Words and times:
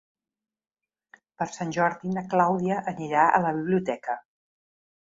Per 1.41 1.47
Sant 1.57 1.75
Jordi 1.77 2.15
na 2.17 2.25
Clàudia 2.33 2.81
anirà 2.95 3.29
a 3.37 3.47
la 3.49 3.57
biblioteca. 3.61 4.23